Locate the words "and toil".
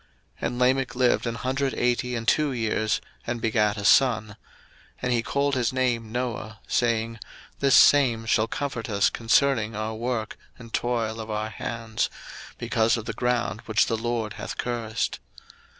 10.57-11.19